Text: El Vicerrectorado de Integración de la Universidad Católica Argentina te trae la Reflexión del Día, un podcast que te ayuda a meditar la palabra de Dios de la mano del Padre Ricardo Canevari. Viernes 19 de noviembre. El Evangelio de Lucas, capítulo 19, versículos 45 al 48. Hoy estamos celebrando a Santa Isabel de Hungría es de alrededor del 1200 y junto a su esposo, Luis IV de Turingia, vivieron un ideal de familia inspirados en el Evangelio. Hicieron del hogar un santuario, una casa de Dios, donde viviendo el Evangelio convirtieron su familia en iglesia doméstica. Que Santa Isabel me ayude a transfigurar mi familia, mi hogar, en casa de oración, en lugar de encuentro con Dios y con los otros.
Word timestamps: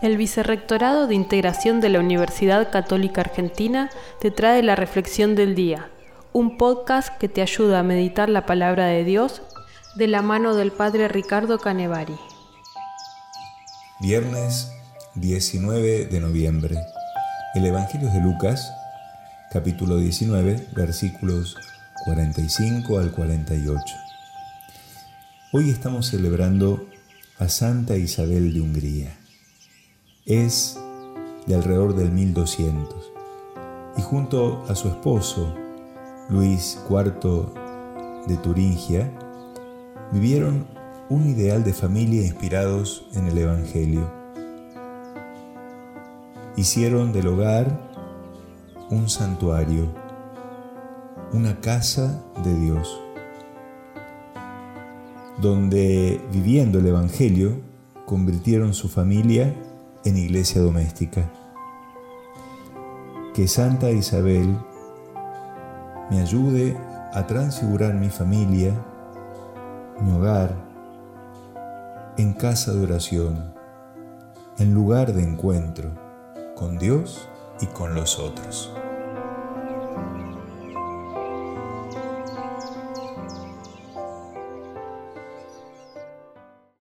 El 0.00 0.16
Vicerrectorado 0.16 1.06
de 1.06 1.14
Integración 1.14 1.80
de 1.80 1.88
la 1.88 2.00
Universidad 2.00 2.70
Católica 2.70 3.20
Argentina 3.20 3.90
te 4.20 4.30
trae 4.30 4.62
la 4.62 4.74
Reflexión 4.74 5.34
del 5.36 5.54
Día, 5.54 5.90
un 6.32 6.56
podcast 6.56 7.16
que 7.18 7.28
te 7.28 7.42
ayuda 7.42 7.80
a 7.80 7.84
meditar 7.84 8.28
la 8.28 8.46
palabra 8.46 8.86
de 8.86 9.04
Dios 9.04 9.42
de 9.94 10.08
la 10.08 10.22
mano 10.22 10.56
del 10.56 10.72
Padre 10.72 11.06
Ricardo 11.08 11.58
Canevari. 11.58 12.16
Viernes 14.00 14.72
19 15.14 16.06
de 16.06 16.20
noviembre. 16.20 16.76
El 17.54 17.66
Evangelio 17.66 18.10
de 18.10 18.20
Lucas, 18.20 18.72
capítulo 19.52 19.98
19, 19.98 20.68
versículos 20.74 21.56
45 22.04 22.98
al 22.98 23.12
48. 23.12 23.82
Hoy 25.52 25.70
estamos 25.70 26.08
celebrando 26.08 26.88
a 27.38 27.48
Santa 27.48 27.96
Isabel 27.96 28.52
de 28.54 28.60
Hungría 28.60 29.21
es 30.24 30.78
de 31.46 31.54
alrededor 31.54 31.94
del 31.94 32.12
1200 32.12 33.12
y 33.96 34.02
junto 34.02 34.62
a 34.68 34.74
su 34.74 34.88
esposo, 34.88 35.52
Luis 36.28 36.78
IV 36.88 37.52
de 38.26 38.36
Turingia, 38.36 39.10
vivieron 40.12 40.66
un 41.08 41.28
ideal 41.28 41.64
de 41.64 41.72
familia 41.72 42.22
inspirados 42.22 43.06
en 43.14 43.26
el 43.26 43.36
Evangelio. 43.36 44.10
Hicieron 46.56 47.12
del 47.12 47.26
hogar 47.26 47.90
un 48.90 49.08
santuario, 49.08 49.88
una 51.32 51.60
casa 51.60 52.22
de 52.44 52.54
Dios, 52.54 53.00
donde 55.40 56.20
viviendo 56.30 56.78
el 56.78 56.86
Evangelio 56.86 57.60
convirtieron 58.06 58.72
su 58.72 58.88
familia 58.88 59.54
en 60.04 60.16
iglesia 60.16 60.60
doméstica. 60.60 61.30
Que 63.34 63.48
Santa 63.48 63.90
Isabel 63.90 64.56
me 66.10 66.20
ayude 66.20 66.76
a 67.12 67.26
transfigurar 67.26 67.94
mi 67.94 68.10
familia, 68.10 68.72
mi 70.00 70.12
hogar, 70.12 70.54
en 72.18 72.34
casa 72.34 72.72
de 72.72 72.82
oración, 72.82 73.54
en 74.58 74.74
lugar 74.74 75.12
de 75.12 75.22
encuentro 75.22 75.90
con 76.56 76.78
Dios 76.78 77.28
y 77.60 77.66
con 77.66 77.94
los 77.94 78.18
otros. 78.18 78.72